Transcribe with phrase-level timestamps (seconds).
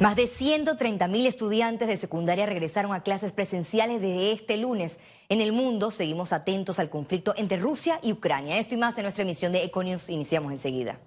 [0.00, 5.00] Más de 130.000 estudiantes de secundaria regresaron a clases presenciales desde este lunes.
[5.28, 8.58] En el mundo seguimos atentos al conflicto entre Rusia y Ucrania.
[8.58, 10.08] Esto y más en nuestra emisión de Econius.
[10.08, 11.00] Iniciamos enseguida.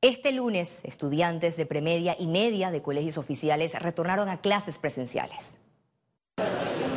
[0.00, 5.58] Este lunes, estudiantes de premedia y media de colegios oficiales retornaron a clases presenciales.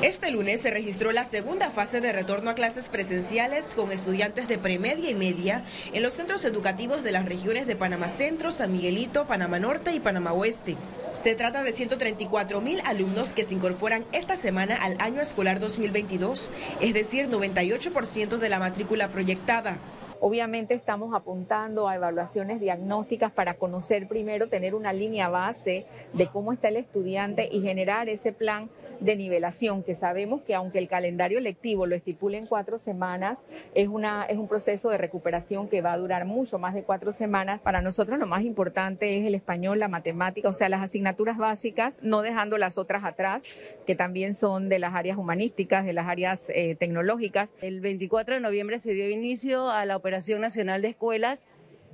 [0.01, 4.57] Este lunes se registró la segunda fase de retorno a clases presenciales con estudiantes de
[4.57, 5.63] premedia y media
[5.93, 9.99] en los centros educativos de las regiones de Panamá Centro, San Miguelito, Panamá Norte y
[9.99, 10.75] Panamá Oeste.
[11.13, 16.51] Se trata de 134 mil alumnos que se incorporan esta semana al año escolar 2022,
[16.79, 19.77] es decir, 98% de la matrícula proyectada.
[20.19, 26.53] Obviamente estamos apuntando a evaluaciones diagnósticas para conocer primero, tener una línea base de cómo
[26.53, 28.69] está el estudiante y generar ese plan
[29.01, 33.37] de nivelación, que sabemos que aunque el calendario lectivo lo estipule en cuatro semanas,
[33.73, 37.11] es, una, es un proceso de recuperación que va a durar mucho más de cuatro
[37.11, 37.59] semanas.
[37.59, 41.99] Para nosotros lo más importante es el español, la matemática, o sea, las asignaturas básicas,
[42.01, 43.43] no dejando las otras atrás,
[43.85, 47.49] que también son de las áreas humanísticas, de las áreas eh, tecnológicas.
[47.61, 51.45] El 24 de noviembre se dio inicio a la Operación Nacional de Escuelas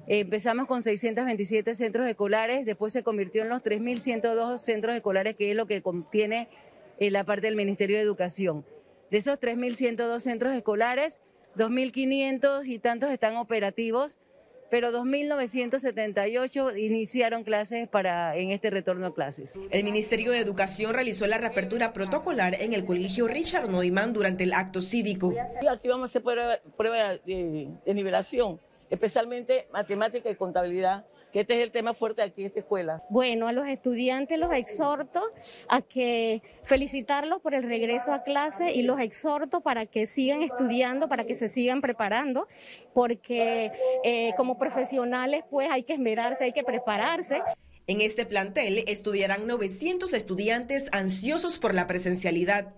[0.09, 5.57] Empezamos con 627 centros escolares, después se convirtió en los 3.102 centros escolares, que es
[5.57, 6.47] lo que contiene
[6.99, 8.65] en la parte del Ministerio de Educación.
[9.11, 11.19] De esos 3.102 centros escolares,
[11.55, 14.17] 2.500 y tantos están operativos,
[14.69, 19.57] pero 2.978 iniciaron clases para en este retorno a clases.
[19.71, 24.53] El Ministerio de Educación realizó la reapertura protocolar en el colegio Richard Neumann durante el
[24.53, 25.33] acto cívico.
[25.71, 31.05] Aquí vamos a hacer prueba, de nivelación, especialmente matemática y contabilidad
[31.37, 33.03] que este es el tema fuerte aquí en esta escuela.
[33.11, 35.21] Bueno, a los estudiantes los exhorto
[35.69, 41.07] a que felicitarlos por el regreso a clase y los exhorto para que sigan estudiando,
[41.07, 42.47] para que se sigan preparando,
[42.91, 43.71] porque
[44.03, 47.43] eh, como profesionales pues hay que esmerarse, hay que prepararse.
[47.85, 52.73] En este plantel estudiarán 900 estudiantes ansiosos por la presencialidad.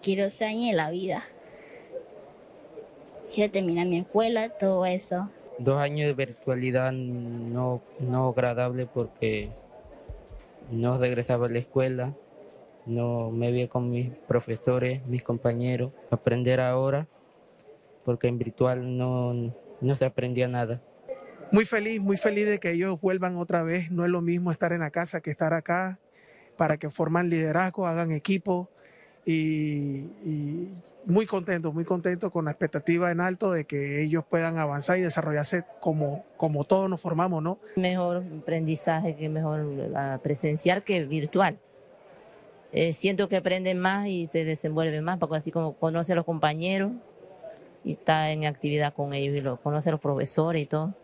[0.00, 1.26] Quiero ser en la vida.
[3.34, 5.28] Quiero terminar mi escuela, todo eso
[5.58, 9.50] dos años de virtualidad no, no agradable porque
[10.70, 12.14] no regresaba a la escuela,
[12.84, 17.06] no me vi con mis profesores, mis compañeros, aprender ahora,
[18.04, 20.80] porque en virtual no, no se aprendía nada.
[21.52, 23.90] Muy feliz, muy feliz de que ellos vuelvan otra vez.
[23.90, 26.00] No es lo mismo estar en la casa que estar acá,
[26.56, 28.70] para que forman liderazgo, hagan equipo
[29.28, 30.68] y,
[31.04, 35.02] muy contento, muy contento con la expectativa en alto de que ellos puedan avanzar y
[35.02, 37.58] desarrollarse como, como todos nos formamos, ¿no?
[37.76, 39.66] Mejor aprendizaje, que mejor
[40.22, 41.58] presencial que virtual.
[42.72, 46.24] Eh, siento que aprenden más y se desenvuelven más, porque así como conoce a los
[46.24, 46.92] compañeros
[47.84, 50.94] y está en actividad con ellos y lo, conoce a los profesores y todo.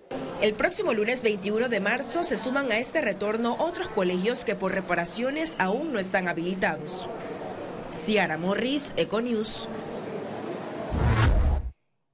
[0.41, 4.73] El próximo lunes 21 de marzo se suman a este retorno otros colegios que por
[4.73, 7.09] reparaciones aún no están habilitados.
[7.93, 9.69] Ciara Morris, Econews.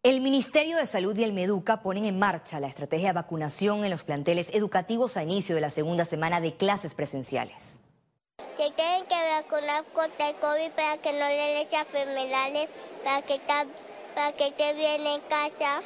[0.02, 3.90] El Ministerio de Salud y el Meduca ponen en marcha la estrategia de vacunación en
[3.90, 7.80] los planteles educativos a inicio de la segunda semana de clases presenciales.
[8.56, 12.68] Se tienen que vacunar contra el COVID para que no le des enfermedades,
[13.04, 13.40] para que,
[14.14, 15.80] para que esté bien en casa.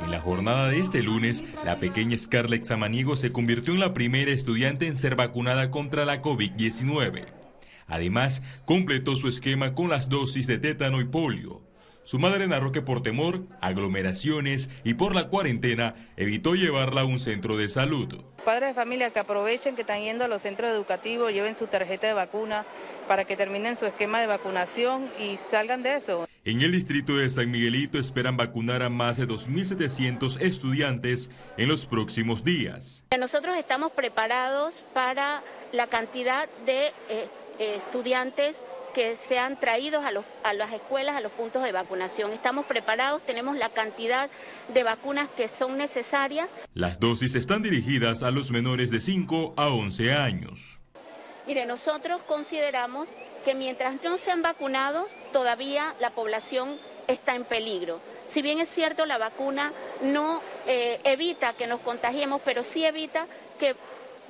[0.00, 4.30] En la jornada de este lunes, la pequeña Scarlett Samaniego se convirtió en la primera
[4.30, 7.43] estudiante en ser vacunada contra la COVID-19.
[7.86, 11.62] Además, completó su esquema con las dosis de tétano y polio.
[12.04, 17.18] Su madre narró que por temor, aglomeraciones y por la cuarentena evitó llevarla a un
[17.18, 18.22] centro de salud.
[18.44, 22.06] Padres de familia que aprovechen que están yendo a los centros educativos, lleven su tarjeta
[22.06, 22.66] de vacuna
[23.08, 26.28] para que terminen su esquema de vacunación y salgan de eso.
[26.44, 31.86] En el distrito de San Miguelito esperan vacunar a más de 2.700 estudiantes en los
[31.86, 33.02] próximos días.
[33.18, 37.28] Nosotros estamos preparados para la cantidad de eh,
[37.58, 38.62] estudiantes
[38.94, 40.12] que sean traídos a,
[40.48, 42.32] a las escuelas, a los puntos de vacunación.
[42.32, 44.30] Estamos preparados, tenemos la cantidad
[44.72, 46.48] de vacunas que son necesarias.
[46.74, 50.80] Las dosis están dirigidas a los menores de 5 a 11 años.
[51.46, 53.08] Mire, nosotros consideramos
[53.44, 58.00] que mientras no sean vacunados, todavía la población está en peligro.
[58.32, 63.26] Si bien es cierto, la vacuna no eh, evita que nos contagiemos, pero sí evita
[63.60, 63.76] que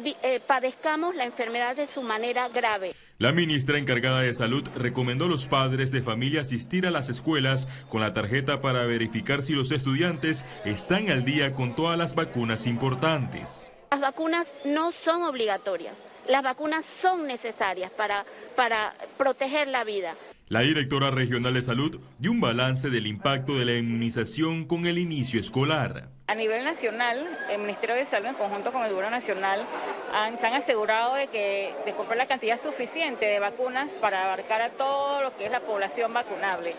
[0.05, 2.95] eh, padezcamos la enfermedad de su manera grave.
[3.19, 7.69] La ministra encargada de salud recomendó a los padres de familia asistir a las escuelas
[7.89, 12.67] con la tarjeta para verificar si los estudiantes están al día con todas las vacunas
[12.67, 13.71] importantes.
[13.93, 18.25] Las vacunas no son obligatorias, las vacunas son necesarias para,
[18.57, 20.17] para proteger la vida.
[20.49, 24.99] La directora regional de salud dio un balance del impacto de la inmunización con el
[24.99, 26.11] inicio escolar.
[26.27, 29.65] A nivel nacional, el Ministerio de Salud en conjunto con el Gobierno Nacional
[30.13, 34.61] han, se han asegurado de que de comprar la cantidad suficiente de vacunas para abarcar
[34.61, 36.75] a todo lo que es la población vacunable.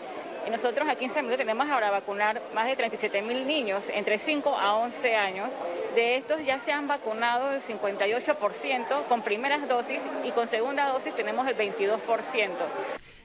[0.46, 4.18] Y nosotros aquí en San Miguel tenemos ahora vacunar más de 37 mil niños entre
[4.18, 5.50] 5 a 11 años.
[5.96, 11.16] De estos ya se han vacunado el 58% con primeras dosis y con segunda dosis
[11.16, 11.96] tenemos el 22%.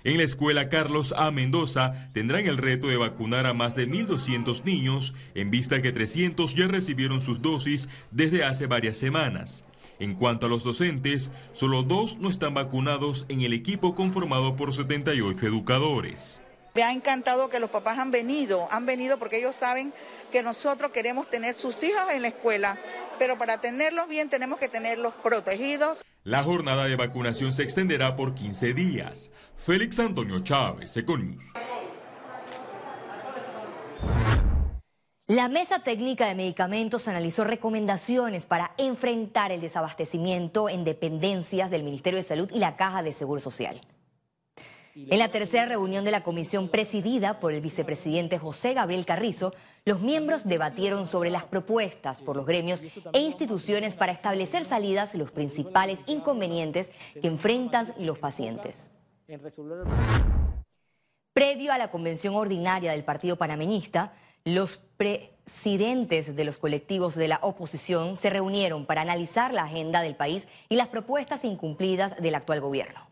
[0.03, 1.29] En la escuela Carlos A.
[1.29, 6.55] Mendoza tendrán el reto de vacunar a más de 1.200 niños, en vista que 300
[6.55, 9.63] ya recibieron sus dosis desde hace varias semanas.
[9.99, 14.73] En cuanto a los docentes, solo dos no están vacunados en el equipo conformado por
[14.73, 16.41] 78 educadores.
[16.73, 19.93] Me ha encantado que los papás han venido, han venido porque ellos saben
[20.31, 22.79] que nosotros queremos tener sus hijos en la escuela,
[23.21, 26.03] pero para tenerlos bien tenemos que tenerlos protegidos.
[26.23, 29.29] La jornada de vacunación se extenderá por 15 días.
[29.57, 31.43] Félix Antonio Chávez, Econius.
[35.27, 42.17] La Mesa Técnica de Medicamentos analizó recomendaciones para enfrentar el desabastecimiento en dependencias del Ministerio
[42.17, 43.81] de Salud y la Caja de Seguro Social.
[44.95, 49.53] En la tercera reunión de la comisión presidida por el vicepresidente José Gabriel Carrizo,
[49.85, 52.83] los miembros debatieron sobre las propuestas por los gremios
[53.13, 56.91] e instituciones para establecer salidas los principales inconvenientes
[57.21, 58.89] que enfrentan los pacientes.
[61.33, 67.39] Previo a la convención ordinaria del Partido Panameñista, los presidentes de los colectivos de la
[67.41, 72.59] oposición se reunieron para analizar la agenda del país y las propuestas incumplidas del actual
[72.59, 73.10] gobierno.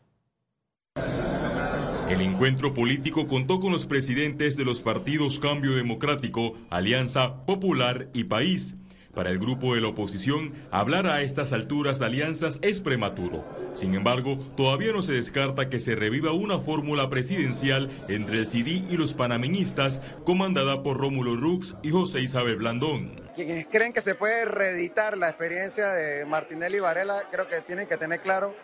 [2.10, 8.24] El encuentro político contó con los presidentes de los partidos Cambio Democrático, Alianza Popular y
[8.24, 8.76] País.
[9.14, 13.44] Para el grupo de la oposición, hablar a estas alturas de alianzas es prematuro.
[13.76, 18.82] Sin embargo, todavía no se descarta que se reviva una fórmula presidencial entre el CD
[18.90, 23.22] y los panameñistas, comandada por Rómulo Rux y José Isabel Blandón.
[23.36, 27.88] Quienes creen que se puede reeditar la experiencia de Martinelli y Varela, creo que tienen
[27.88, 28.56] que tener claro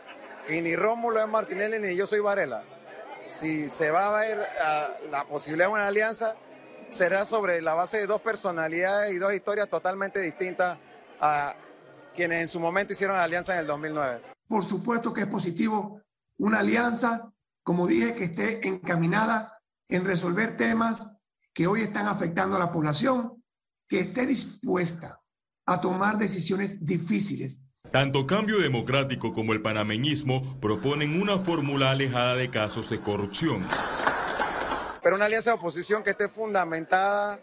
[0.48, 2.64] que ni Rómulo es Martinelli ni yo soy Varela
[3.32, 4.40] si se va a ver
[5.12, 6.36] la posibilidad de una alianza,
[6.92, 10.78] será sobre la base de dos personalidades y dos historias totalmente distintas
[11.20, 11.56] a
[12.14, 14.22] quienes en su momento hicieron la alianza en el 2009.
[14.48, 16.02] Por supuesto que es positivo
[16.38, 17.32] una alianza,
[17.64, 21.08] como dije, que esté encaminada en resolver temas
[21.54, 23.44] que hoy están afectando a la población,
[23.88, 25.22] que esté dispuesta
[25.66, 27.62] a tomar decisiones difíciles
[27.96, 33.66] tanto Cambio Democrático como el panameñismo proponen una fórmula alejada de casos de corrupción.
[35.02, 37.40] Pero una alianza de oposición que esté fundamentada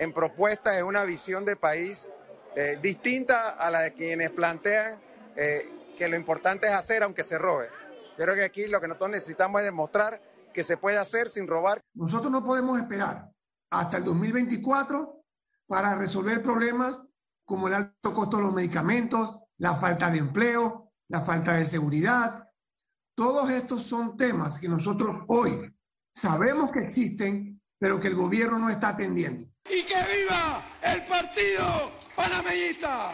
[0.00, 2.10] en propuestas, en una visión de país
[2.56, 5.00] eh, distinta a la de quienes plantean
[5.36, 7.68] eh, que lo importante es hacer aunque se robe.
[8.18, 10.20] Yo creo que aquí lo que nosotros necesitamos es demostrar
[10.52, 11.80] que se puede hacer sin robar.
[11.94, 13.30] Nosotros no podemos esperar
[13.70, 15.22] hasta el 2024
[15.68, 17.00] para resolver problemas
[17.44, 22.48] como el alto costo de los medicamentos, la falta de empleo, la falta de seguridad.
[23.14, 25.72] Todos estos son temas que nosotros hoy
[26.10, 29.44] sabemos que existen, pero que el gobierno no está atendiendo.
[29.70, 33.12] ¡Y que viva el partido panameñista!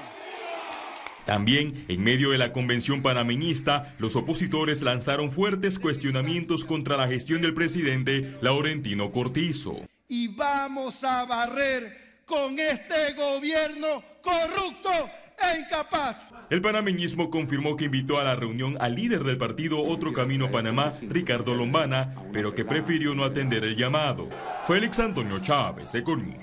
[1.26, 7.42] También, en medio de la convención panameñista, los opositores lanzaron fuertes cuestionamientos contra la gestión
[7.42, 9.86] del presidente Laurentino Cortizo.
[10.08, 16.16] Y vamos a barrer con este gobierno corrupto e incapaz.
[16.50, 20.94] El panameñismo confirmó que invitó a la reunión al líder del partido Otro Camino Panamá,
[21.02, 24.28] Ricardo Lombana, pero que prefirió no atender el llamado.
[24.66, 26.42] Félix Antonio Chávez, Econius.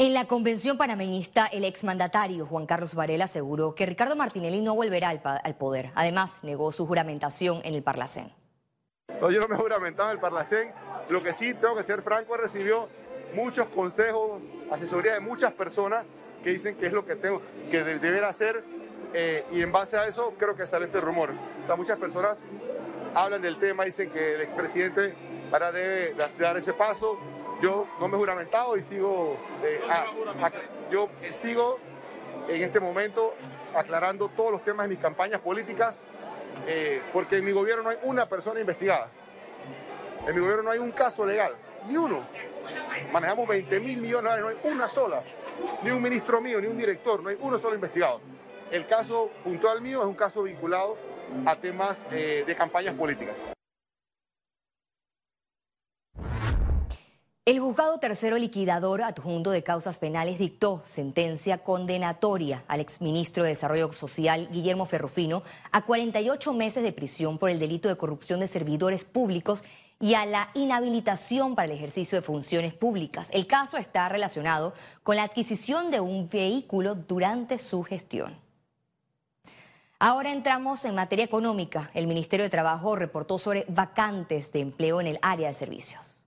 [0.00, 5.08] En la convención panameñista, el exmandatario Juan Carlos Varela aseguró que Ricardo Martinelli no volverá
[5.08, 5.90] al, poder.
[5.96, 8.32] Además, negó su juramentación en el Parlacén.
[9.20, 10.70] No, yo no me he juramentado en el Parlacén.
[11.08, 12.88] Lo que sí tengo que ser franco, recibió
[13.34, 16.04] muchos consejos, asesoría de muchas personas
[16.42, 18.62] que dicen que es lo que tengo que deber hacer
[19.14, 21.30] eh, y en base a eso creo que sale este rumor.
[21.62, 22.40] O sea, muchas personas
[23.14, 25.14] hablan del tema, dicen que el expresidente
[25.52, 27.18] ahora debe dar ese paso.
[27.62, 29.80] Yo no me he juramentado y sigo, eh,
[30.90, 31.78] yo sigo
[32.48, 33.34] en este momento
[33.74, 36.02] aclarando todos los temas de mis campañas políticas,
[36.66, 39.08] eh, porque en mi gobierno no hay una persona investigada.
[40.26, 41.54] En mi gobierno no hay un caso legal,
[41.88, 42.24] ni uno.
[43.12, 45.22] Manejamos 20 mil millones de dólares, no hay una sola
[45.82, 48.20] ni un ministro mío, ni un director, no hay uno solo investigado.
[48.70, 50.96] El caso puntual mío es un caso vinculado
[51.46, 53.44] a temas eh, de campañas políticas.
[57.48, 63.90] El juzgado tercero liquidador adjunto de causas penales dictó sentencia condenatoria al exministro de Desarrollo
[63.94, 69.04] Social Guillermo Ferrufino a 48 meses de prisión por el delito de corrupción de servidores
[69.04, 69.64] públicos
[70.00, 73.28] y a la inhabilitación para el ejercicio de funciones públicas.
[73.32, 78.36] El caso está relacionado con la adquisición de un vehículo durante su gestión.
[80.00, 81.90] Ahora entramos en materia económica.
[81.92, 86.22] El Ministerio de Trabajo reportó sobre vacantes de empleo en el área de servicios.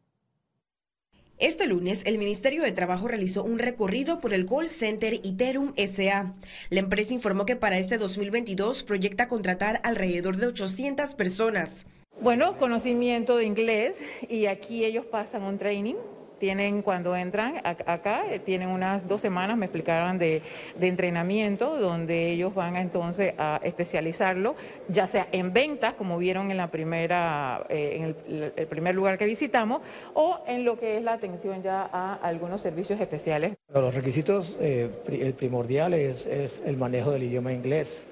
[1.37, 6.35] Este lunes, el Ministerio de Trabajo realizó un recorrido por el call center Iterum SA.
[6.69, 11.87] La empresa informó que para este 2022 proyecta contratar alrededor de 800 personas.
[12.21, 15.95] Bueno, conocimiento de inglés y aquí ellos pasan un training
[16.41, 20.41] tienen cuando entran acá, eh, tienen unas dos semanas, me explicaron, de,
[20.81, 24.55] entrenamiento, donde ellos van entonces a especializarlo,
[24.87, 29.25] ya sea en ventas, como vieron en la primera, eh, en el, primer lugar que
[29.25, 29.81] visitamos,
[30.15, 33.53] o en lo que es la atención ya a algunos servicios especiales.
[33.71, 36.25] Los requisitos, eh, el primordial es,
[36.65, 38.03] el manejo del idioma inglés.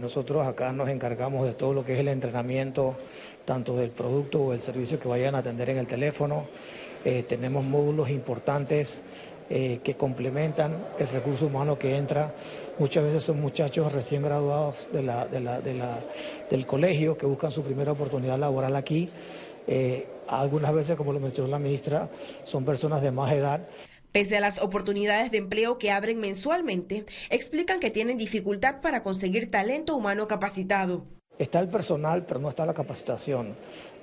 [0.00, 2.96] Nosotros acá nos encargamos de todo lo que es el entrenamiento,
[3.44, 6.46] tanto del producto o el servicio que vayan a atender en el teléfono.
[7.04, 9.00] Eh, tenemos módulos importantes
[9.50, 12.34] eh, que complementan el recurso humano que entra.
[12.78, 19.08] Muchas veces son muchachos recién graduados del colegio que buscan su primera oportunidad laboral aquí.
[19.66, 22.08] Eh, algunas veces, como lo mencionó la ministra,
[22.44, 23.60] son personas de más edad.
[24.12, 29.50] Pese a las oportunidades de empleo que abren mensualmente, explican que tienen dificultad para conseguir
[29.50, 31.04] talento humano capacitado.
[31.38, 33.54] Está el personal, pero no está la capacitación.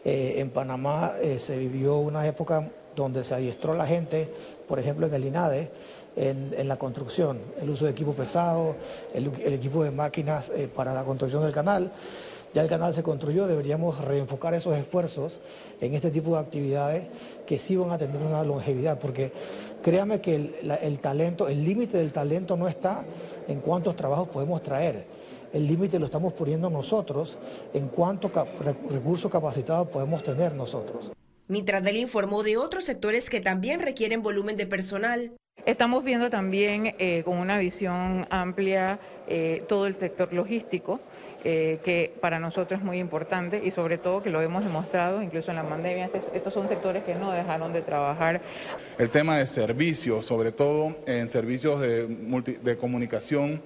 [0.04, 4.30] en Panamá se vivió una época donde se adiestró la gente,
[4.68, 5.70] por ejemplo en el INADE,
[6.16, 8.76] en, la construcción, el uso de equipo pesado,
[9.14, 11.92] el, equipo de máquinas eh, para la construcción del canal.
[12.54, 15.40] Ya el canal se construyó, deberíamos reenfocar esos esfuerzos
[15.82, 17.04] en este tipo de actividades
[17.46, 19.34] que sí van a tener una longevidad, porque
[19.86, 23.06] créame que el, talento, el límite del talento no está
[23.48, 25.06] en cuántos trabajos podemos traer.
[25.54, 27.38] El límite lo estamos poniendo nosotros
[27.72, 28.32] en cuántos
[28.89, 31.12] recursos capacitados podemos tener nosotros.
[31.48, 35.34] Mitradel informó de otros sectores que también requieren volumen de personal.
[35.68, 41.00] Estamos viendo también eh, con una visión amplia eh, todo el sector logístico,
[41.46, 45.52] eh, que para nosotros es muy importante y sobre todo que lo hemos demostrado incluso
[45.52, 46.10] en la pandemia.
[46.34, 48.42] estos son sectores que no dejaron de trabajar.
[48.98, 52.08] El tema de servicios, sobre todo en servicios de,
[52.62, 53.62] de comunicación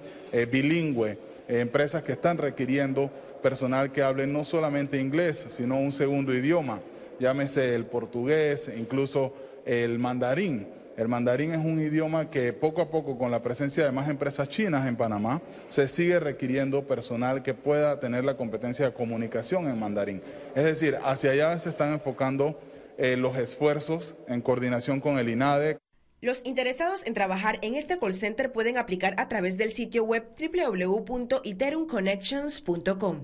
[0.52, 1.18] bilingüe,
[1.48, 3.10] empresas que están requiriendo
[3.42, 6.80] personal que hable no solamente inglés, sino un segundo idioma
[7.20, 9.32] llámese el portugués, incluso
[9.64, 10.66] el mandarín.
[11.00, 14.50] El mandarín es un idioma que poco a poco, con la presencia de más empresas
[14.50, 15.40] chinas en Panamá,
[15.70, 20.20] se sigue requiriendo personal que pueda tener la competencia de comunicación en mandarín.
[20.54, 22.60] Es decir, hacia allá se están enfocando
[22.98, 25.78] eh, los esfuerzos en coordinación con el INADE.
[26.20, 30.26] Los interesados en trabajar en este call center pueden aplicar a través del sitio web
[30.38, 33.20] www.iterumconnections.com.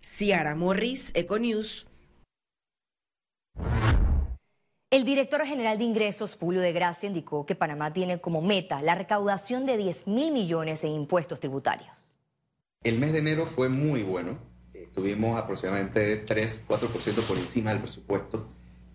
[0.00, 1.89] Ciara Morris, Econews.
[4.90, 8.96] El director general de ingresos, Julio de Gracia, indicó que Panamá tiene como meta la
[8.96, 11.96] recaudación de 10 mil millones en impuestos tributarios.
[12.82, 14.36] El mes de enero fue muy bueno.
[14.74, 18.48] Eh, tuvimos aproximadamente 3-4% por encima del presupuesto.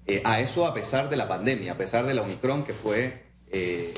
[0.06, 3.28] Eh, a eso a pesar de la pandemia, a pesar de la Omicron, que fue,
[3.54, 3.94] eh,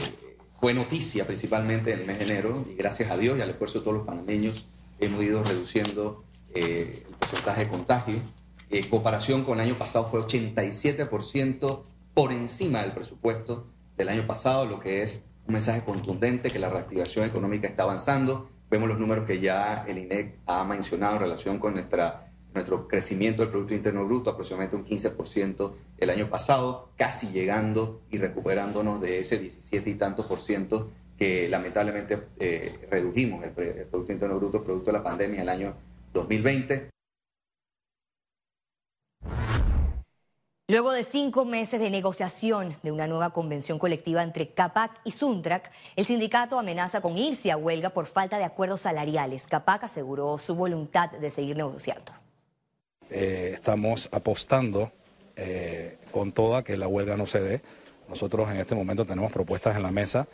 [0.59, 3.79] fue noticia principalmente en el mes de enero, y gracias a Dios y al esfuerzo
[3.79, 4.67] de todos los panameños
[4.99, 6.23] hemos ido reduciendo
[6.53, 8.21] el porcentaje de contagio.
[8.69, 11.83] En comparación con el año pasado fue 87%
[12.13, 16.69] por encima del presupuesto del año pasado, lo que es un mensaje contundente que la
[16.69, 18.49] reactivación económica está avanzando.
[18.69, 23.41] Vemos los números que ya el INEC ha mencionado en relación con nuestra, nuestro crecimiento
[23.41, 29.19] del Producto Interno Bruto, aproximadamente un 15% el año pasado, casi llegando y recuperándonos de
[29.19, 34.61] ese 17 y tantos por ciento que lamentablemente eh, redujimos el, el Producto Interno Bruto
[34.61, 35.73] producto de la pandemia el año
[36.13, 36.89] 2020.
[40.69, 45.71] Luego de cinco meses de negociación de una nueva convención colectiva entre CAPAC y Suntrac,
[45.95, 49.47] el sindicato amenaza con irse a huelga por falta de acuerdos salariales.
[49.47, 52.11] CAPAC aseguró su voluntad de seguir negociando.
[53.09, 54.91] Eh, estamos apostando
[55.37, 57.61] eh, con toda que la huelga no se dé.
[58.09, 60.27] Nosotros en este momento tenemos propuestas en la mesa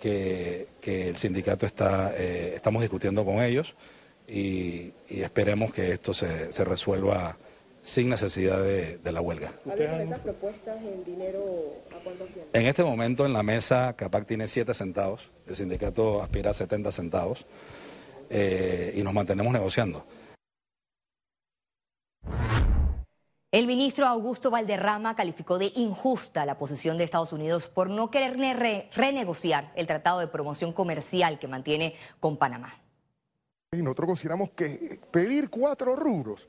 [0.00, 3.74] que, el sindicato está, eh, estamos discutiendo con ellos
[4.28, 7.36] y, esperemos que esto se, se resuelva
[7.84, 9.52] sin necesidad de, la huelga.
[10.02, 11.44] esas propuestas en dinero
[11.94, 16.50] a cuánto En este momento en la mesa CAPAC tiene 7 centavos, el sindicato aspira
[16.50, 17.44] a 70 centavos
[18.30, 20.04] eh, y nos mantenemos negociando.
[23.52, 28.36] El ministro Augusto Valderrama calificó de injusta la posición de Estados Unidos por no querer
[28.36, 32.83] re renegociar el tratado de promoción comercial que mantiene con Panamá.
[33.78, 36.48] Y nosotros consideramos que pedir cuatro rubros,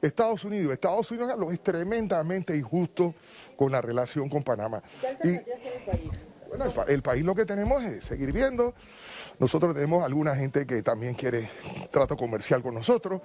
[0.00, 3.14] Estados Unidos, Estados Unidos lo es tremendamente injusto
[3.56, 4.82] con la relación con Panamá.
[5.22, 6.28] ¿Qué el país?
[6.48, 8.74] Bueno, el, el, país lo que tenemos es seguir viendo.
[9.38, 11.48] Nosotros tenemos alguna gente que también quiere
[11.90, 13.20] trato comercial con nosotros.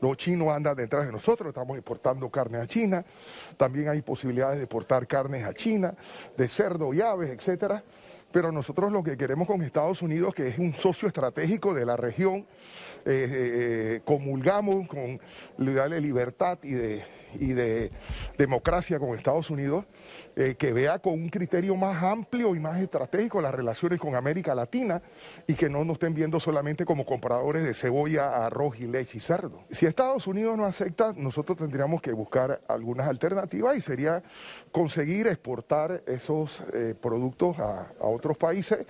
[0.00, 3.04] Los chinos andan detrás de nosotros, estamos exportando carne a China.
[3.56, 5.94] También hay posibilidades de exportar carnes a China,
[6.36, 7.82] de cerdo y aves, etcétera.
[8.34, 11.96] Pero nosotros lo que queremos con Estados Unidos, que es un socio estratégico de la
[11.96, 12.44] región,
[13.04, 15.20] eh, eh, comulgamos con
[16.00, 17.04] libertad y de,
[17.38, 17.90] y de
[18.38, 19.84] democracia con Estados Unidos,
[20.36, 24.54] eh, que vea con un criterio más amplio y más estratégico las relaciones con América
[24.54, 25.02] Latina
[25.46, 29.20] y que no nos estén viendo solamente como compradores de cebolla, arroz y leche y
[29.20, 29.64] cerdo.
[29.70, 34.22] Si Estados Unidos no acepta, nosotros tendríamos que buscar algunas alternativas y sería
[34.72, 38.86] conseguir exportar esos eh, productos a, a otros países.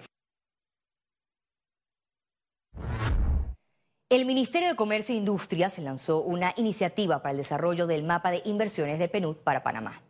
[4.11, 8.43] El Ministerio de Comercio e Industrias lanzó una iniciativa para el desarrollo del mapa de
[8.45, 10.03] inversiones de PNUD para Panamá.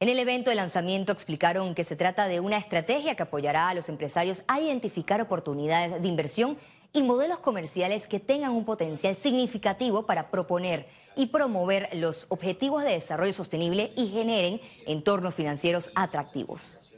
[0.00, 3.74] En el evento de lanzamiento explicaron que se trata de una estrategia que apoyará a
[3.74, 6.58] los empresarios a identificar oportunidades de inversión
[6.92, 10.86] y modelos comerciales que tengan un potencial significativo para proponer
[11.16, 16.93] y promover los objetivos de desarrollo sostenible y generen entornos financieros atractivos.